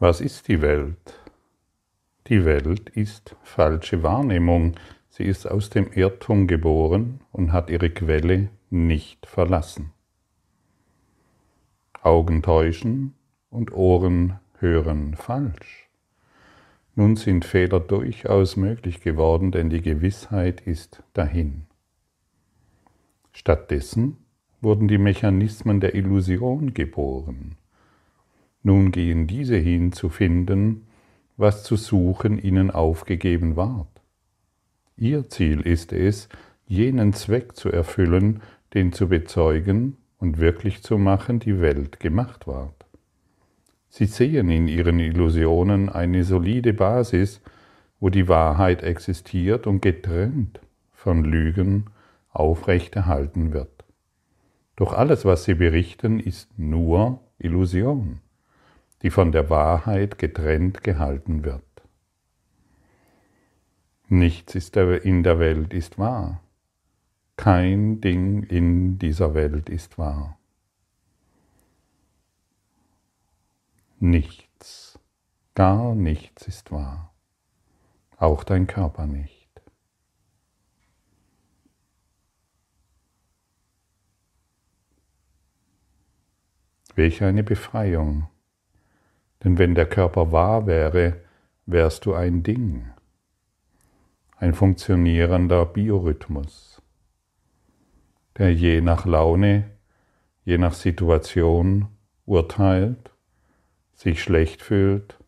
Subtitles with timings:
[0.00, 1.18] Was ist die Welt?
[2.28, 4.76] Die Welt ist falsche Wahrnehmung.
[5.08, 9.90] Sie ist aus dem Irrtum geboren und hat ihre Quelle nicht verlassen.
[12.00, 13.14] Augen täuschen
[13.50, 15.88] und Ohren hören falsch.
[16.94, 21.66] Nun sind Fehler durchaus möglich geworden, denn die Gewissheit ist dahin.
[23.32, 24.18] Stattdessen
[24.60, 27.56] wurden die Mechanismen der Illusion geboren.
[28.68, 30.88] Nun gehen diese hin zu finden,
[31.38, 33.88] was zu suchen ihnen aufgegeben ward.
[34.98, 36.28] Ihr Ziel ist es,
[36.66, 38.42] jenen Zweck zu erfüllen,
[38.74, 42.84] den zu bezeugen und wirklich zu machen die Welt gemacht ward.
[43.88, 47.40] Sie sehen in ihren Illusionen eine solide Basis,
[48.00, 50.60] wo die Wahrheit existiert und getrennt
[50.92, 51.86] von Lügen
[52.34, 53.86] aufrechterhalten wird.
[54.76, 58.20] Doch alles, was sie berichten, ist nur Illusion,
[59.02, 61.62] die von der Wahrheit getrennt gehalten wird.
[64.08, 66.40] Nichts ist in der Welt ist wahr.
[67.36, 70.38] Kein Ding in dieser Welt ist wahr.
[74.00, 74.98] Nichts,
[75.54, 77.12] gar nichts ist wahr.
[78.16, 79.48] Auch dein Körper nicht.
[86.94, 88.28] Welch eine Befreiung.
[89.44, 91.16] Denn wenn der Körper wahr wäre,
[91.66, 92.90] wärst du ein Ding
[94.40, 96.80] ein funktionierender Biorhythmus,
[98.36, 99.70] der je nach Laune,
[100.44, 101.88] je nach Situation
[102.24, 103.10] urteilt,
[103.94, 105.18] sich schlecht fühlt,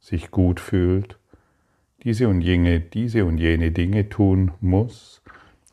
[0.00, 1.18] sich gut fühlt,
[2.02, 5.22] diese und jene, diese und jene Dinge tun muss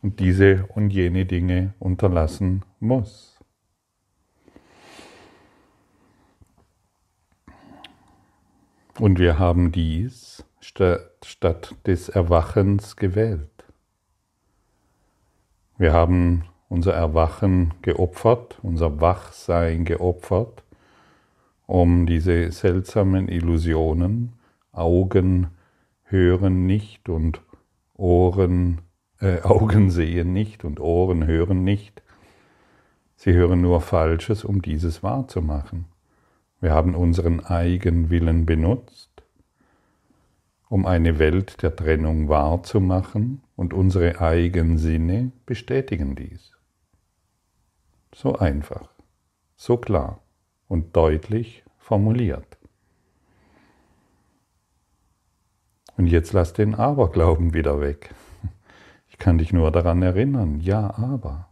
[0.03, 3.34] und diese und jene Dinge unterlassen muss.
[8.99, 13.49] Und wir haben dies statt des Erwachens gewählt.
[15.77, 20.63] Wir haben unser Erwachen geopfert, unser Wachsein geopfert,
[21.67, 24.33] um diese seltsamen Illusionen,
[24.71, 25.47] Augen
[26.03, 27.41] hören nicht und
[27.95, 28.81] Ohren,
[29.19, 32.01] äh, Augen sehen nicht und Ohren hören nicht.
[33.17, 35.85] Sie hören nur Falsches, um dieses wahrzumachen.
[36.61, 39.15] Wir haben unseren Eigenwillen benutzt
[40.69, 46.51] um eine Welt der Trennung wahrzumachen und unsere eigenen Sinne bestätigen dies.
[48.13, 48.89] So einfach,
[49.55, 50.19] so klar
[50.67, 52.57] und deutlich formuliert.
[55.97, 58.13] Und jetzt lass den Aberglauben wieder weg.
[59.07, 61.49] Ich kann dich nur daran erinnern, ja, aber.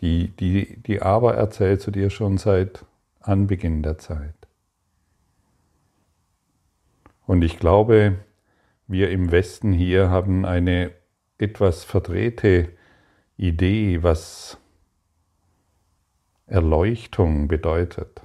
[0.00, 2.86] Die, die, die Aber erzählst du dir schon seit
[3.28, 4.34] Anbeginn der Zeit.
[7.26, 8.24] Und ich glaube,
[8.86, 10.92] wir im Westen hier haben eine
[11.36, 12.70] etwas verdrehte
[13.36, 14.58] Idee, was
[16.46, 18.22] Erleuchtung bedeutet.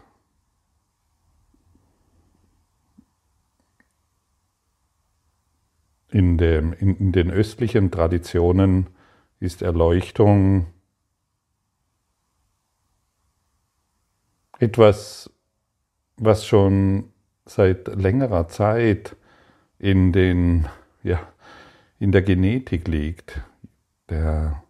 [6.09, 8.87] In, dem, in, den östlichen Traditionen
[9.39, 10.67] ist Erleuchtung
[14.63, 15.29] etwas,
[16.17, 17.09] was schon
[17.45, 19.15] seit längerer Zeit
[19.77, 20.67] in, den,
[21.03, 21.19] ja,
[21.99, 23.41] in der Genetik liegt,
[24.09, 24.63] der,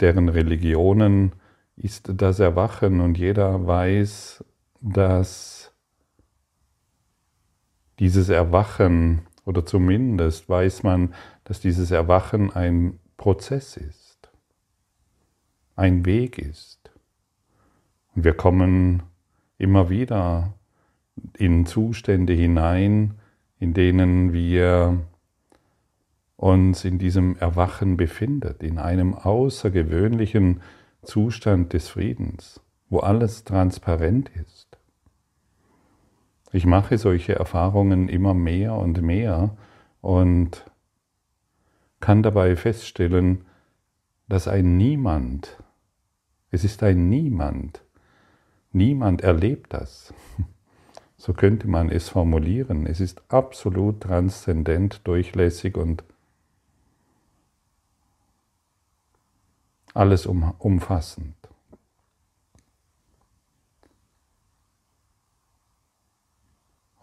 [0.00, 1.32] deren Religionen
[1.76, 4.44] ist das Erwachen und jeder weiß,
[4.80, 5.72] dass
[7.98, 14.30] dieses Erwachen oder zumindest weiß man, dass dieses Erwachen ein Prozess ist,
[15.76, 16.77] ein Weg ist.
[18.20, 19.04] Wir kommen
[19.58, 20.52] immer wieder
[21.36, 23.14] in Zustände hinein,
[23.60, 25.06] in denen wir
[26.34, 30.62] uns in diesem Erwachen befindet, in einem außergewöhnlichen
[31.02, 34.78] Zustand des Friedens, wo alles transparent ist.
[36.50, 39.56] Ich mache solche Erfahrungen immer mehr und mehr
[40.00, 40.68] und
[42.00, 43.44] kann dabei feststellen,
[44.28, 45.62] dass ein Niemand,
[46.50, 47.84] es ist ein Niemand,
[48.72, 50.12] niemand erlebt das.
[51.20, 52.86] So könnte man es formulieren.
[52.86, 56.04] Es ist absolut transzendent, durchlässig und
[59.94, 61.34] alles umfassend.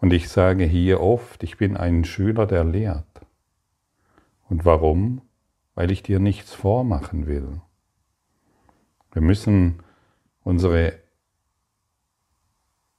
[0.00, 3.20] Und ich sage hier oft, ich bin ein Schüler, der lehrt.
[4.48, 5.20] Und warum?
[5.74, 7.60] Weil ich dir nichts vormachen will.
[9.12, 9.82] Wir müssen
[10.42, 10.98] unsere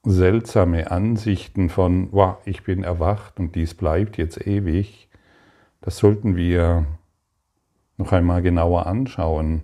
[0.07, 5.09] seltsame Ansichten von, wow, ich bin erwacht und dies bleibt jetzt ewig,
[5.81, 6.85] das sollten wir
[7.97, 9.63] noch einmal genauer anschauen.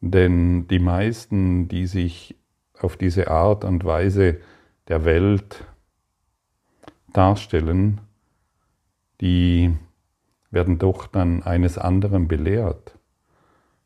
[0.00, 2.36] Denn die meisten, die sich
[2.78, 4.38] auf diese Art und Weise
[4.88, 5.64] der Welt
[7.12, 8.00] darstellen,
[9.20, 9.74] die
[10.50, 12.98] werden doch dann eines anderen belehrt,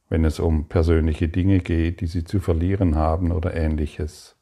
[0.08, 4.36] wenn es um persönliche Dinge geht, die sie zu verlieren haben oder ähnliches.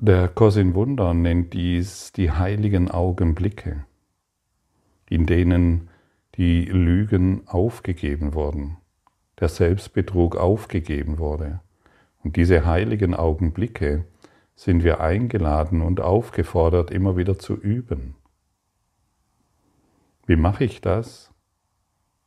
[0.00, 3.84] Der Cosin Wunder nennt dies die heiligen Augenblicke,
[5.10, 5.90] in denen
[6.36, 8.76] die Lügen aufgegeben wurden,
[9.40, 11.58] der Selbstbetrug aufgegeben wurde.
[12.22, 14.04] Und diese heiligen Augenblicke
[14.54, 18.14] sind wir eingeladen und aufgefordert, immer wieder zu üben.
[20.26, 21.32] Wie mache ich das?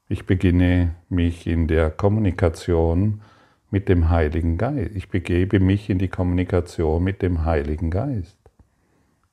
[0.09, 3.21] Ich beginne mich in der Kommunikation
[3.71, 4.95] mit dem Heiligen Geist.
[4.95, 8.37] Ich begebe mich in die Kommunikation mit dem Heiligen Geist.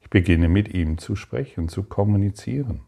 [0.00, 2.82] Ich beginne mit ihm zu sprechen, zu kommunizieren.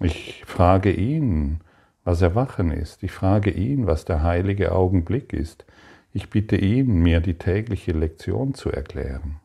[0.00, 1.60] Ich frage ihn,
[2.04, 3.02] was Erwachen ist.
[3.02, 5.64] Ich frage ihn, was der heilige Augenblick ist.
[6.12, 9.40] Ich bitte ihn, mir die tägliche Lektion zu erklären.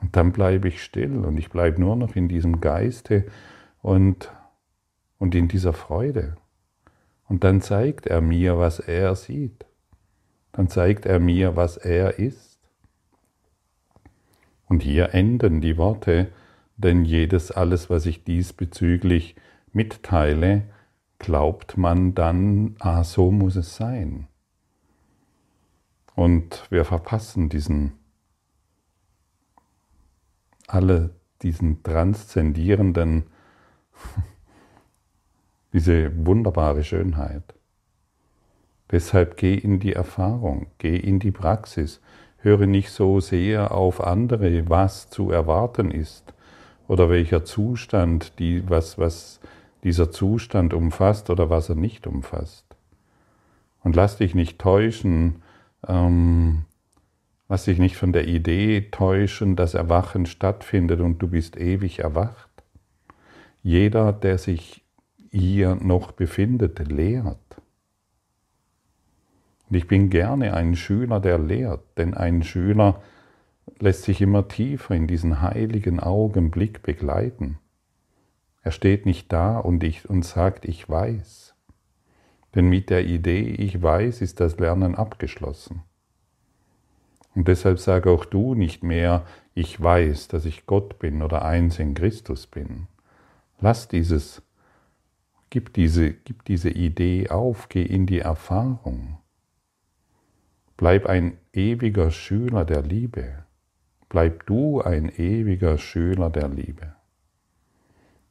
[0.00, 3.26] Und dann bleibe ich still und ich bleibe nur noch in diesem Geiste
[3.82, 4.32] und,
[5.18, 6.36] und in dieser Freude.
[7.28, 9.66] Und dann zeigt er mir, was er sieht.
[10.52, 12.58] Dann zeigt er mir, was er ist.
[14.68, 16.32] Und hier enden die Worte,
[16.76, 19.36] denn jedes alles, was ich diesbezüglich
[19.72, 20.62] mitteile,
[21.18, 24.28] glaubt man dann, ah, so muss es sein.
[26.14, 27.92] Und wir verpassen diesen,
[30.66, 33.24] alle diesen transzendierenden
[35.76, 37.54] diese wunderbare Schönheit.
[38.90, 42.00] Deshalb geh in die Erfahrung, geh in die Praxis,
[42.38, 46.32] höre nicht so sehr auf andere, was zu erwarten ist
[46.88, 49.38] oder welcher Zustand, die, was, was
[49.84, 52.64] dieser Zustand umfasst oder was er nicht umfasst.
[53.82, 55.42] Und lass dich nicht täuschen,
[55.86, 56.64] ähm,
[57.50, 62.48] lass dich nicht von der Idee täuschen, dass Erwachen stattfindet und du bist ewig erwacht.
[63.62, 64.85] Jeder, der sich
[65.36, 67.60] ihr noch befindet, lehrt.
[69.68, 73.02] Und ich bin gerne ein Schüler, der lehrt, denn ein Schüler
[73.78, 77.58] lässt sich immer tiefer in diesen heiligen Augenblick begleiten.
[78.62, 81.54] Er steht nicht da und, ich, und sagt, ich weiß.
[82.54, 85.82] Denn mit der Idee, ich weiß, ist das Lernen abgeschlossen.
[87.34, 91.78] Und deshalb sage auch du nicht mehr, ich weiß, dass ich Gott bin oder eins
[91.78, 92.86] in Christus bin.
[93.60, 94.42] Lass dieses
[95.50, 99.18] Gib diese, gib diese Idee auf, geh in die Erfahrung.
[100.76, 103.44] Bleib ein ewiger Schüler der Liebe.
[104.08, 106.94] Bleib du ein ewiger Schüler der Liebe.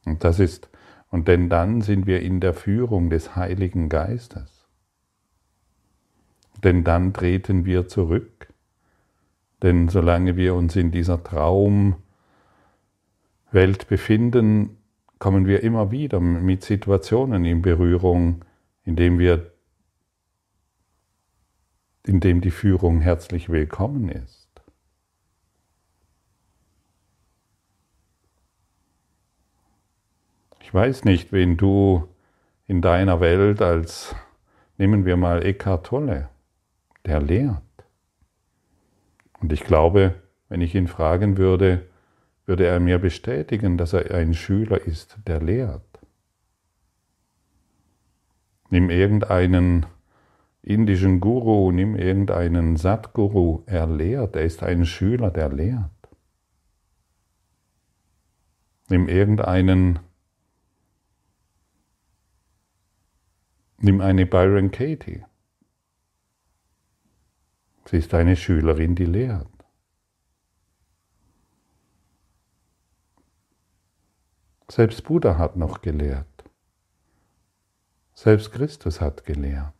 [0.04, 0.70] Und das ist,
[1.10, 4.66] und denn dann sind wir in der Führung des Heiligen Geistes.
[6.62, 8.52] Denn dann treten wir zurück.
[9.62, 11.96] Denn solange wir uns in dieser Traumwelt
[13.88, 14.76] befinden,
[15.18, 18.44] kommen wir immer wieder mit Situationen in Berührung,
[18.84, 19.52] indem wir,
[22.04, 24.46] indem die Führung herzlich willkommen ist.
[30.60, 32.08] Ich weiß nicht, wen du
[32.66, 34.14] in deiner Welt als,
[34.76, 36.28] nehmen wir mal Eckhart Tolle,
[37.04, 37.62] der lehrt.
[39.40, 40.16] Und ich glaube,
[40.48, 41.86] wenn ich ihn fragen würde,
[42.46, 45.82] würde er mir bestätigen, dass er ein Schüler ist, der lehrt.
[48.70, 49.86] Nimm irgendeinen
[50.62, 55.90] indischen Guru, nimm irgendeinen Satguru, er lehrt, er ist ein Schüler, der lehrt.
[58.88, 59.98] Nimm irgendeinen,
[63.78, 65.24] nimm eine Byron Katie.
[67.86, 69.55] Sie ist eine Schülerin, die lehrt.
[74.68, 76.26] Selbst Buddha hat noch gelehrt.
[78.14, 79.72] Selbst Christus hat gelehrt.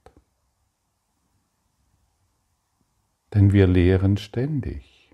[3.35, 5.11] Denn wir lehren ständig.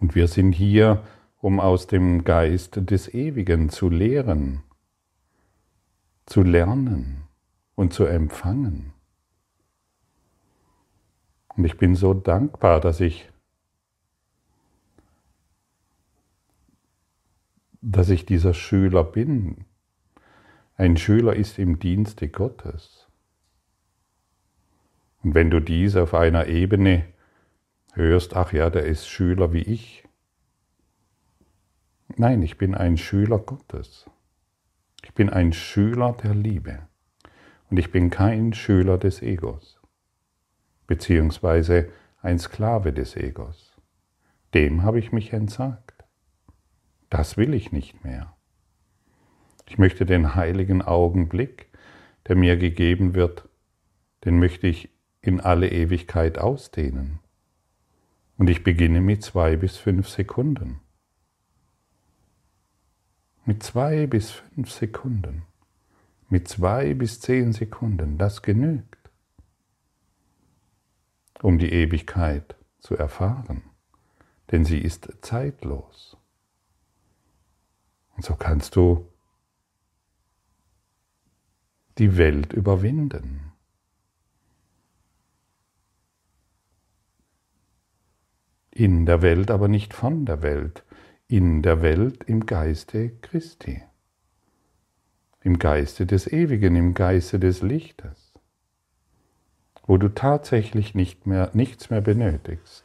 [0.00, 1.04] Und wir sind hier,
[1.40, 4.62] um aus dem Geist des Ewigen zu lehren,
[6.26, 7.24] zu lernen
[7.74, 8.92] und zu empfangen.
[11.56, 13.29] Und ich bin so dankbar, dass ich
[17.80, 19.64] dass ich dieser Schüler bin.
[20.76, 23.08] Ein Schüler ist im Dienste Gottes.
[25.22, 27.04] Und wenn du dies auf einer Ebene
[27.92, 30.04] hörst, ach ja, der ist Schüler wie ich.
[32.16, 34.08] Nein, ich bin ein Schüler Gottes.
[35.04, 36.88] Ich bin ein Schüler der Liebe.
[37.70, 39.80] Und ich bin kein Schüler des Egos,
[40.86, 41.88] beziehungsweise
[42.20, 43.76] ein Sklave des Egos.
[44.54, 45.89] Dem habe ich mich entsagt.
[47.10, 48.36] Das will ich nicht mehr.
[49.68, 51.68] Ich möchte den heiligen Augenblick,
[52.26, 53.48] der mir gegeben wird,
[54.24, 54.90] den möchte ich
[55.20, 57.18] in alle Ewigkeit ausdehnen.
[58.38, 60.80] Und ich beginne mit zwei bis fünf Sekunden.
[63.44, 65.42] Mit zwei bis fünf Sekunden.
[66.28, 68.18] Mit zwei bis zehn Sekunden.
[68.18, 69.10] Das genügt,
[71.42, 73.62] um die Ewigkeit zu erfahren.
[74.52, 76.16] Denn sie ist zeitlos.
[78.20, 79.08] Und so kannst du
[81.96, 83.52] die Welt überwinden.
[88.70, 90.84] In der Welt, aber nicht von der Welt.
[91.28, 93.82] In der Welt im Geiste Christi.
[95.40, 98.34] Im Geiste des Ewigen, im Geiste des Lichtes.
[99.86, 102.84] Wo du tatsächlich nicht mehr, nichts mehr benötigst.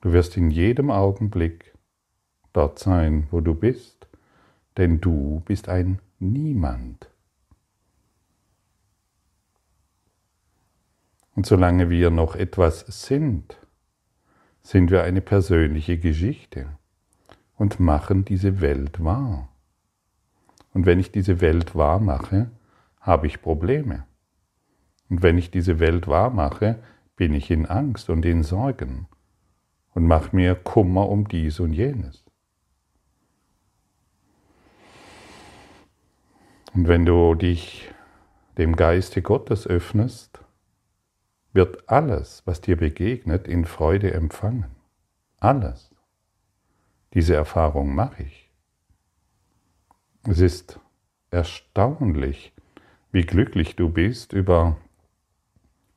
[0.00, 1.73] Du wirst in jedem Augenblick
[2.54, 4.08] dort sein, wo du bist,
[4.78, 7.10] denn du bist ein Niemand.
[11.34, 13.58] Und solange wir noch etwas sind,
[14.62, 16.66] sind wir eine persönliche Geschichte
[17.56, 19.48] und machen diese Welt wahr.
[20.72, 22.50] Und wenn ich diese Welt wahr mache,
[23.00, 24.06] habe ich Probleme.
[25.10, 26.78] Und wenn ich diese Welt wahr mache,
[27.16, 29.06] bin ich in Angst und in Sorgen
[29.92, 32.23] und mache mir Kummer um dies und jenes.
[36.74, 37.88] Und wenn du dich
[38.58, 40.40] dem Geiste Gottes öffnest,
[41.52, 44.66] wird alles, was dir begegnet, in Freude empfangen.
[45.38, 45.94] Alles.
[47.14, 48.50] Diese Erfahrung mache ich.
[50.24, 50.80] Es ist
[51.30, 52.52] erstaunlich,
[53.12, 54.76] wie glücklich du bist über,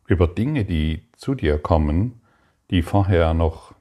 [0.06, 2.22] über Dinge, die zu dir kommen,
[2.70, 3.74] die vorher noch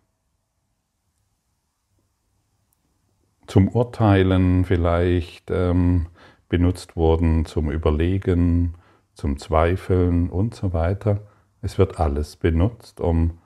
[3.47, 6.07] zum Urteilen vielleicht ähm,
[6.49, 8.75] benutzt wurden, zum Überlegen,
[9.15, 11.21] zum Zweifeln und so weiter.
[11.63, 13.39] Es wird alles benutzt, um,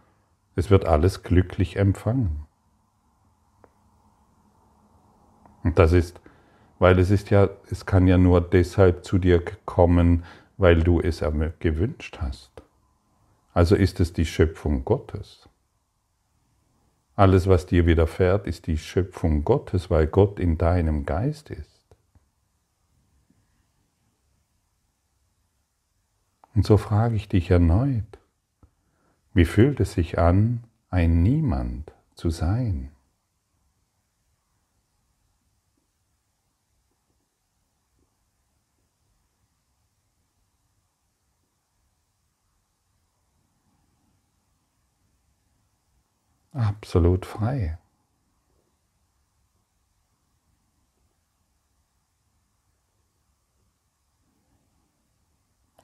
[0.56, 2.46] es wird alles glücklich empfangen.
[5.62, 6.20] Und das ist,
[6.78, 10.24] weil es ist ja, es kann ja nur deshalb zu dir kommen,
[10.56, 11.22] weil du es
[11.58, 12.50] gewünscht hast.
[13.52, 15.48] Also ist es die Schöpfung Gottes.
[17.16, 21.79] Alles, was dir widerfährt, ist die Schöpfung Gottes, weil Gott in deinem Geist ist.
[26.54, 28.18] Und so frage ich dich erneut,
[29.32, 32.90] wie fühlt es sich an, ein Niemand zu sein?
[46.52, 47.79] Absolut frei.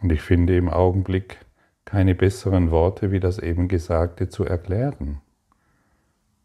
[0.00, 1.44] Und ich finde im Augenblick
[1.84, 5.20] keine besseren Worte, wie das eben Gesagte zu erklären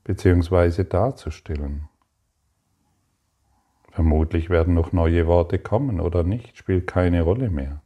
[0.03, 0.83] bzw.
[0.83, 1.89] darzustellen.
[3.91, 7.81] Vermutlich werden noch neue Worte kommen oder nicht, spielt keine Rolle mehr.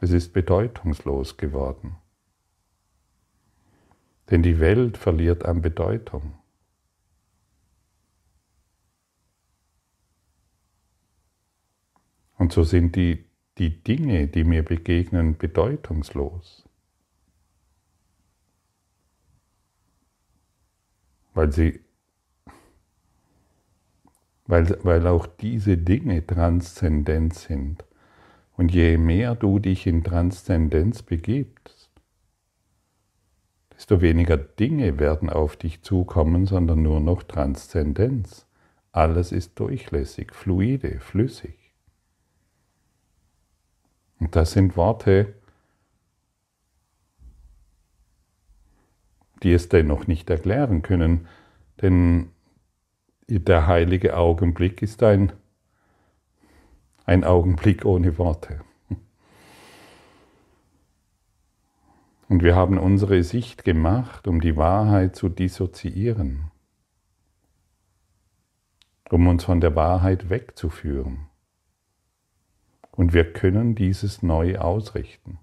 [0.00, 1.96] Es ist bedeutungslos geworden.
[4.30, 6.34] Denn die Welt verliert an Bedeutung.
[12.36, 13.24] Und so sind die
[13.58, 16.64] die Dinge, die mir begegnen, bedeutungslos.
[21.34, 21.80] Weil sie,
[24.46, 27.84] weil, weil auch diese Dinge transzendent sind.
[28.56, 31.90] Und je mehr du dich in Transzendenz begibst,
[33.74, 38.46] desto weniger Dinge werden auf dich zukommen, sondern nur noch Transzendenz.
[38.92, 41.63] Alles ist durchlässig, fluide, flüssig.
[44.24, 45.34] Und das sind Worte,
[49.42, 51.28] die es dennoch nicht erklären können,
[51.82, 52.30] denn
[53.28, 55.32] der heilige Augenblick ist ein,
[57.04, 58.62] ein Augenblick ohne Worte.
[62.30, 66.50] Und wir haben unsere Sicht gemacht, um die Wahrheit zu dissoziieren,
[69.10, 71.26] um uns von der Wahrheit wegzuführen.
[72.96, 75.38] Und wir können dieses neu ausrichten.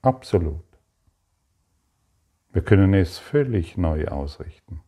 [0.00, 0.64] Absolut.
[2.52, 4.80] Wir können es völlig neu ausrichten.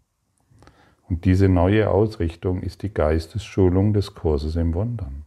[1.09, 5.24] Und diese neue Ausrichtung ist die Geistesschulung des Kurses im Wundern.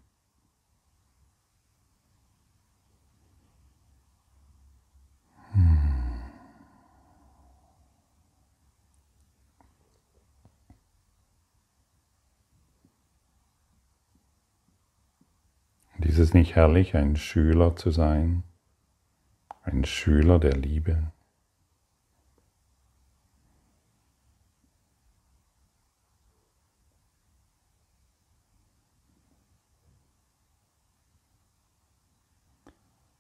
[16.08, 18.44] Ist es nicht herrlich, ein Schüler zu sein?
[19.64, 21.12] Ein Schüler der Liebe?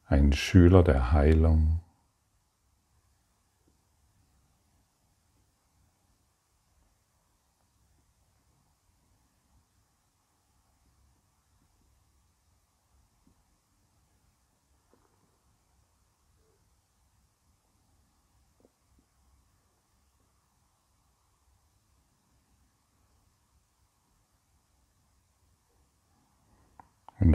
[0.05, 1.81] Ein Schüler der Heilung?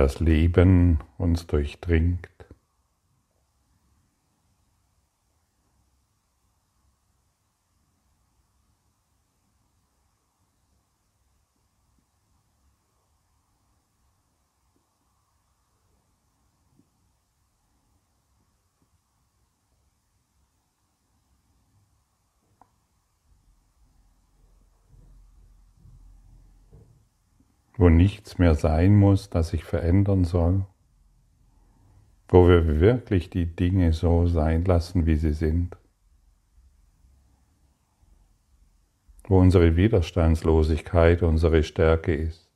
[0.03, 2.29] Das Leben uns durchdringt.
[27.77, 30.67] Wo nichts mehr sein muss, das sich verändern soll,
[32.29, 35.77] wo wir wirklich die Dinge so sein lassen, wie sie sind,
[39.25, 42.49] wo unsere Widerstandslosigkeit unsere Stärke ist,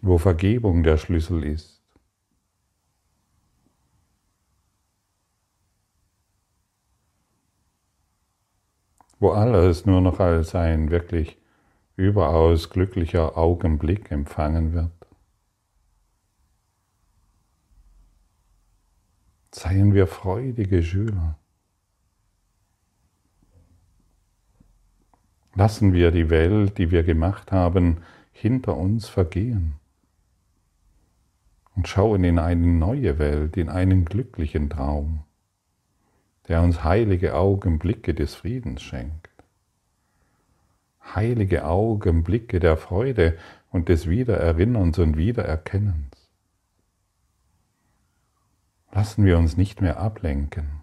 [0.00, 1.76] wo Vergebung der Schlüssel ist.
[9.18, 11.38] wo alles nur noch als ein wirklich
[11.96, 14.90] überaus glücklicher Augenblick empfangen wird.
[19.50, 21.38] Seien wir freudige Schüler.
[25.54, 29.76] Lassen wir die Welt, die wir gemacht haben, hinter uns vergehen
[31.74, 35.22] und schauen in eine neue Welt, in einen glücklichen Traum,
[36.48, 39.35] der uns heilige Augenblicke des Friedens schenkt
[41.14, 43.38] heilige Augenblicke der Freude
[43.70, 46.30] und des Wiedererinnerns und Wiedererkennens.
[48.92, 50.82] Lassen wir uns nicht mehr ablenken.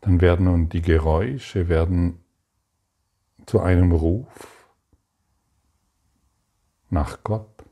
[0.00, 2.18] Dann werden nun die Geräusche werden
[3.46, 4.68] zu einem Ruf
[6.90, 7.64] nach Gott.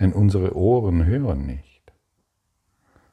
[0.00, 1.92] Denn unsere Ohren hören nicht.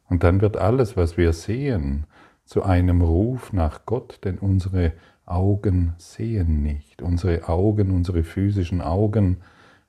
[0.06, 2.08] Und dann wird alles, was wir sehen,
[2.45, 4.93] zu einem Ruf nach Gott, denn unsere
[5.29, 7.01] Augen sehen nicht.
[7.01, 9.41] Unsere Augen, unsere physischen Augen,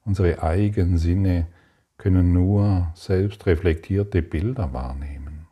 [0.05, 1.46] unsere eigenen Sinne
[1.96, 5.46] können nur selbst reflektierte Bilder wahrnehmen.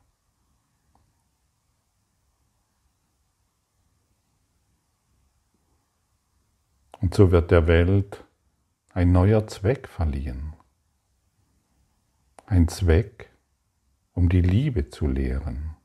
[7.00, 8.24] Und so wird der Welt
[8.92, 10.54] ein neuer Zweck verliehen.
[12.46, 13.30] Ein Zweck,
[14.14, 15.77] um die Liebe zu lehren.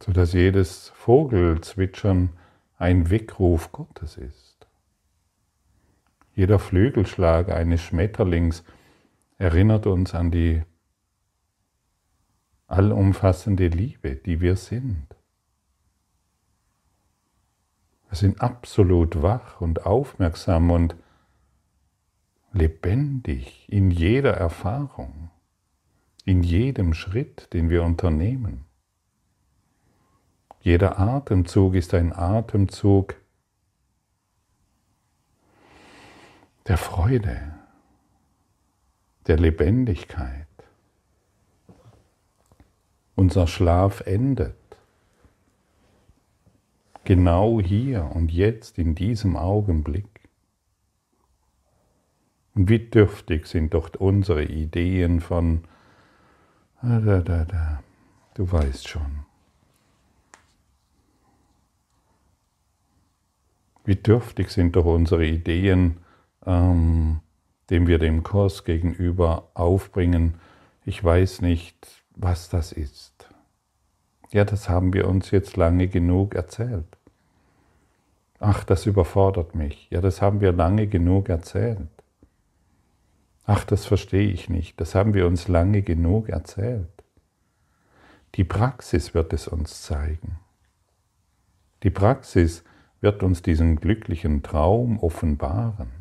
[0.00, 2.30] Sodass jedes Vogelzwitschern
[2.78, 4.66] ein Weckruf Gottes ist.
[6.34, 8.62] Jeder Flügelschlag eines Schmetterlings
[9.38, 10.62] erinnert uns an die
[12.66, 15.06] allumfassende Liebe, die wir sind.
[18.08, 20.94] Wir sind absolut wach und aufmerksam und
[22.52, 25.30] lebendig in jeder Erfahrung,
[26.26, 28.65] in jedem Schritt, den wir unternehmen.
[30.66, 33.14] Jeder Atemzug ist ein Atemzug
[36.66, 37.54] der Freude,
[39.28, 40.48] der Lebendigkeit.
[43.14, 44.56] Unser Schlaf endet
[47.04, 50.28] genau hier und jetzt in diesem Augenblick.
[52.56, 55.62] Und wie dürftig sind doch unsere Ideen von,
[56.80, 59.26] ah, du weißt schon.
[63.86, 65.98] Wie dürftig sind doch unsere Ideen,
[66.44, 67.20] ähm,
[67.70, 70.34] dem wir dem Kurs gegenüber aufbringen.
[70.84, 73.28] Ich weiß nicht, was das ist.
[74.32, 76.84] Ja, das haben wir uns jetzt lange genug erzählt.
[78.40, 79.88] Ach, das überfordert mich.
[79.90, 81.88] Ja, das haben wir lange genug erzählt.
[83.44, 84.80] Ach, das verstehe ich nicht.
[84.80, 86.88] Das haben wir uns lange genug erzählt.
[88.34, 90.38] Die Praxis wird es uns zeigen.
[91.84, 92.64] Die Praxis
[93.06, 95.92] wird uns diesen glücklichen Traum offenbaren.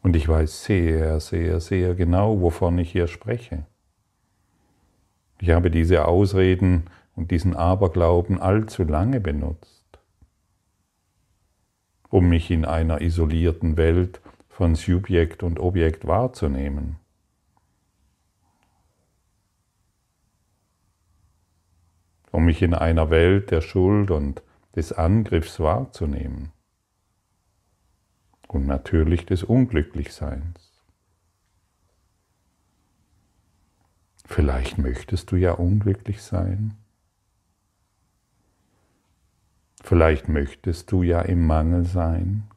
[0.00, 3.66] Und ich weiß sehr, sehr, sehr genau, wovon ich hier spreche.
[5.38, 9.98] Ich habe diese Ausreden und diesen Aberglauben allzu lange benutzt,
[12.08, 16.96] um mich in einer isolierten Welt von Subjekt und Objekt wahrzunehmen.
[22.32, 24.42] Um mich in einer Welt der Schuld und
[24.76, 26.52] des Angriffs wahrzunehmen.
[28.46, 30.84] Und natürlich des Unglücklichseins.
[34.24, 36.76] Vielleicht möchtest du ja unglücklich sein.
[39.82, 42.48] Vielleicht möchtest du ja im Mangel sein.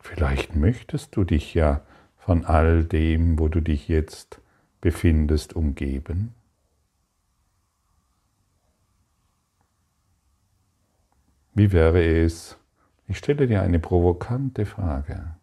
[0.00, 1.82] Vielleicht möchtest du dich ja
[2.16, 4.40] von all dem, wo du dich jetzt
[4.80, 6.35] befindest, umgeben.
[11.56, 12.58] Wie wäre es,
[13.08, 15.36] ich stelle dir eine provokante Frage.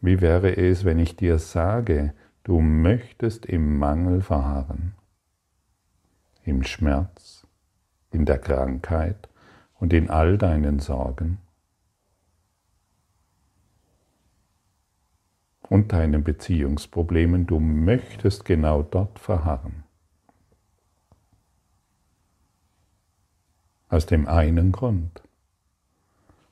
[0.00, 4.94] Wie wäre es, wenn ich dir sage, du möchtest im Mangel verharren,
[6.44, 7.46] im Schmerz,
[8.10, 9.28] in der Krankheit
[9.74, 11.40] und in all deinen Sorgen?
[15.68, 19.84] und deinen Beziehungsproblemen, du möchtest genau dort verharren.
[23.90, 25.22] Aus dem einen Grund,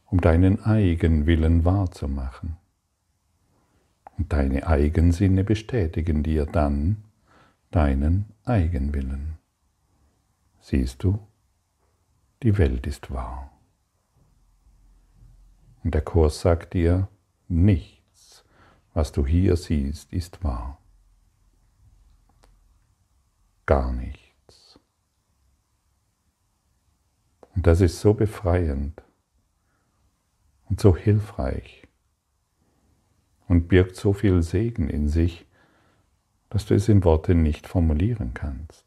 [0.06, 2.58] um deinen Eigenwillen wahrzumachen.
[4.18, 7.04] Und deine Eigensinne bestätigen dir dann
[7.70, 9.38] deinen Eigenwillen.
[10.60, 11.18] Siehst du,
[12.42, 13.50] die Welt ist wahr.
[15.82, 17.08] Und der Kurs sagt dir,
[17.48, 17.98] nicht
[18.98, 20.76] was du hier siehst, ist wahr.
[23.64, 24.17] Gar nichts.
[27.58, 29.02] Und das ist so befreiend
[30.70, 31.88] und so hilfreich
[33.48, 35.44] und birgt so viel Segen in sich,
[36.50, 38.84] dass du es in Worte nicht formulieren kannst.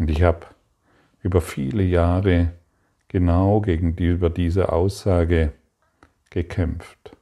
[0.00, 0.48] Und ich habe
[1.22, 2.50] über viele Jahre
[3.06, 5.52] genau gegenüber dieser Aussage
[6.30, 7.16] gekämpft.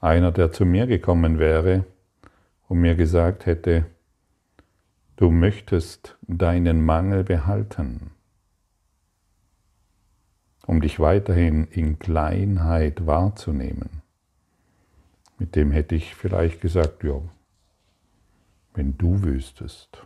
[0.00, 1.84] Einer, der zu mir gekommen wäre
[2.66, 3.84] und mir gesagt hätte,
[5.22, 8.10] du möchtest deinen Mangel behalten,
[10.66, 14.02] um dich weiterhin in Kleinheit wahrzunehmen.
[15.38, 17.22] Mit dem hätte ich vielleicht gesagt, ja,
[18.74, 20.04] wenn du wüsstest.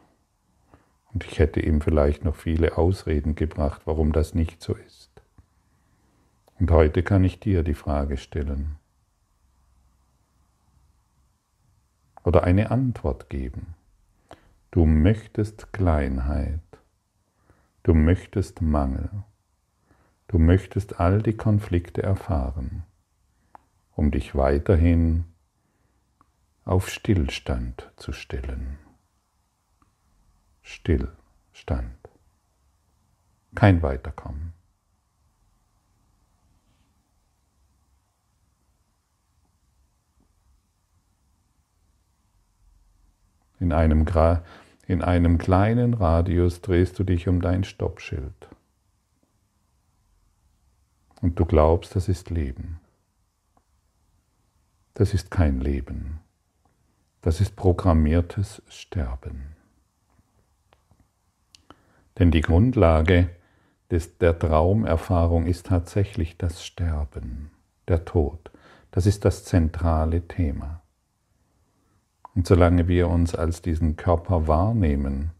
[1.14, 5.22] Und ich hätte ihm vielleicht noch viele Ausreden gebracht, warum das nicht so ist.
[6.58, 8.76] Und heute kann ich dir die Frage stellen
[12.22, 13.75] oder eine Antwort geben.
[14.76, 16.60] Du möchtest Kleinheit,
[17.82, 19.08] du möchtest Mangel,
[20.28, 22.84] du möchtest all die Konflikte erfahren,
[23.92, 25.24] um dich weiterhin
[26.66, 28.78] auf Stillstand zu stellen.
[30.60, 32.10] Stillstand.
[33.54, 34.52] Kein Weiterkommen.
[43.58, 44.04] In einem,
[44.86, 48.48] in einem kleinen Radius drehst du dich um dein Stoppschild.
[51.20, 52.78] Und du glaubst, das ist Leben.
[54.94, 56.20] Das ist kein Leben.
[57.20, 59.56] Das ist programmiertes Sterben.
[62.18, 63.28] Denn die Grundlage
[63.90, 67.50] des, der Traumerfahrung ist tatsächlich das Sterben,
[67.88, 68.50] der Tod.
[68.90, 70.80] Das ist das zentrale Thema.
[72.36, 75.30] Und solange wir uns als diesen Körper wahrnehmen,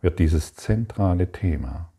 [0.00, 1.92] wird dieses zentrale Thema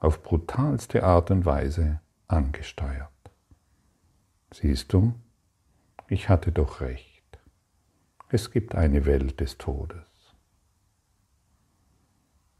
[0.00, 3.08] auf brutalste Art und Weise angesteuert.
[4.52, 5.14] Siehst du,
[6.08, 7.22] ich hatte doch recht.
[8.30, 10.34] Es gibt eine Welt des Todes.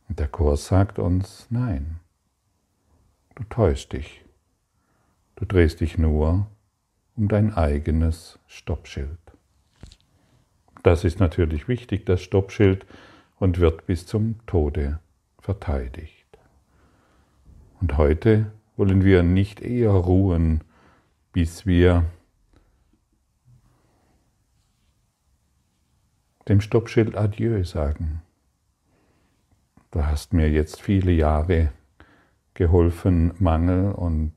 [0.08, 1.98] Und der Kurs sagt uns, nein,
[3.34, 4.24] du täuschst dich.
[5.34, 6.46] Du drehst dich nur
[7.16, 9.23] um dein eigenes Stoppschild.
[10.84, 12.86] Das ist natürlich wichtig, das Stoppschild,
[13.40, 15.00] und wird bis zum Tode
[15.40, 16.26] verteidigt.
[17.80, 20.62] Und heute wollen wir nicht eher ruhen,
[21.32, 22.04] bis wir
[26.48, 28.20] dem Stoppschild Adieu sagen.
[29.90, 31.72] Du hast mir jetzt viele Jahre
[32.52, 34.32] geholfen, Mangel und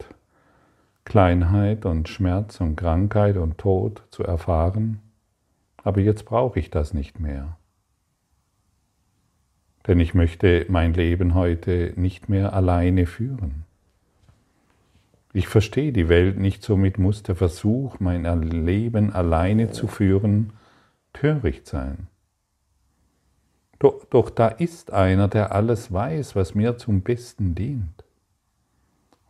[1.04, 5.02] Kleinheit und Schmerz und Krankheit und Tod zu erfahren,
[5.88, 7.58] aber jetzt brauche ich das nicht mehr.
[9.88, 13.63] Denn ich möchte mein Leben heute nicht mehr alleine führen.
[15.32, 20.52] Ich verstehe die Welt nicht, somit muss der Versuch, mein Leben alleine zu führen,
[21.13, 22.08] töricht sein.
[23.80, 28.04] Doch, doch da ist einer, der alles weiß, was mir zum Besten dient.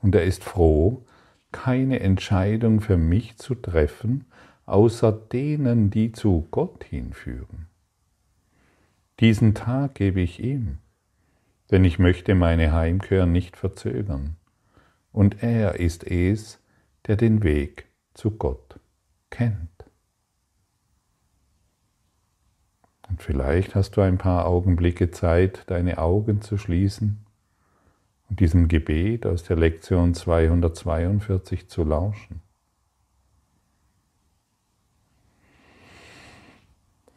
[0.02, 1.06] Und er ist froh,
[1.52, 4.26] keine Entscheidung für mich zu treffen,
[4.68, 7.68] außer denen, die zu Gott hinführen.
[9.20, 10.78] Diesen Tag gebe ich ihm,
[11.72, 14.36] denn ich möchte meine Heimkehr nicht verzögern.
[15.12, 16.60] Und er ist es,
[17.08, 18.80] der den Weg zu Gott
[19.32, 19.70] kennt.
[23.10, 27.26] Und vielleicht hast du ein paar Augenblicke Zeit, deine Augen zu schließen
[28.30, 32.42] und diesem Gebet aus der Lektion 242 zu lauschen.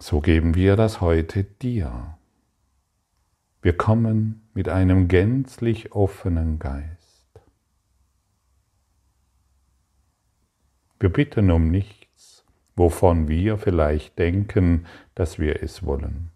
[0.03, 2.17] So geben wir das heute dir.
[3.61, 7.29] Wir kommen mit einem gänzlich offenen Geist.
[10.99, 16.31] Wir bitten um nichts, wovon wir vielleicht denken, dass wir es wollen.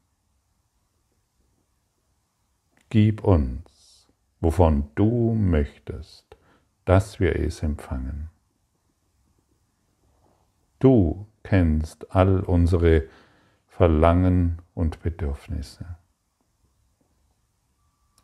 [2.91, 4.09] Gib uns,
[4.41, 6.37] wovon du möchtest,
[6.85, 8.29] dass wir es empfangen.
[10.81, 13.09] Du kennst all unsere
[13.77, 15.97] Verlangen und Bedürfnisse.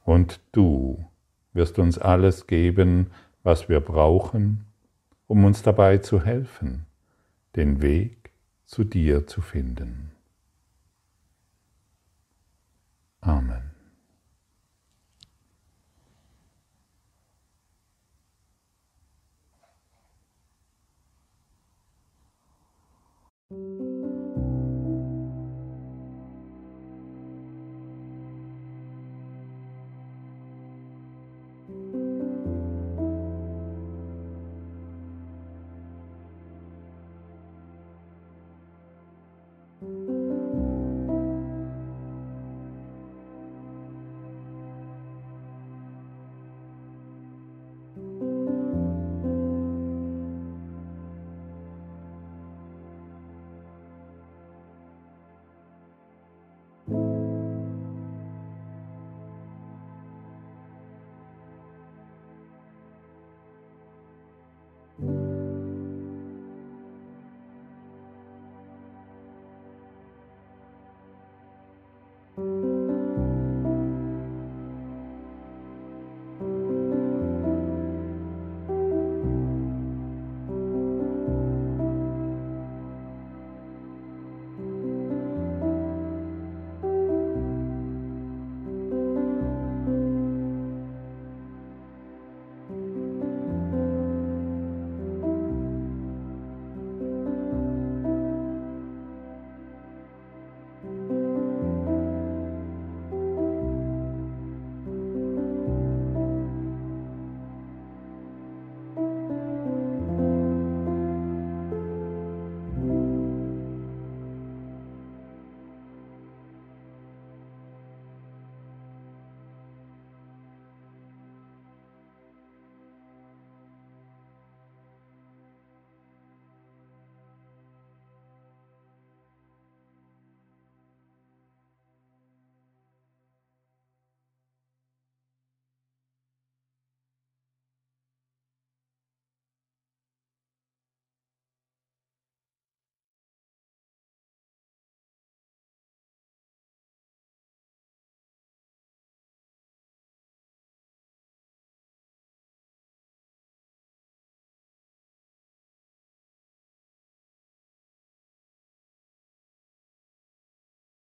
[0.04, 1.04] Und du
[1.52, 3.10] wirst uns alles geben,
[3.42, 4.66] was wir brauchen,
[5.26, 6.86] um uns dabei zu helfen,
[7.56, 8.30] den Weg
[8.64, 10.12] zu dir zu finden.
[13.20, 13.69] Amen.